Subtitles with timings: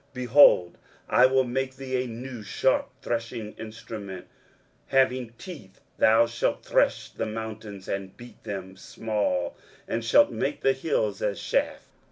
[0.13, 0.77] 23:041:015 Behold,
[1.09, 4.25] I will make thee a new sharp threshing instrument
[4.87, 9.55] having teeth: thou shalt thresh the mountains, and beat them small,
[9.87, 11.85] and shalt make the hills as chaff.